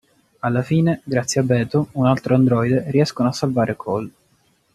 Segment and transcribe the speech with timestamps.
[0.39, 4.09] Alla fine grazie a Beto, un altro androide, riescono a salvare Cole.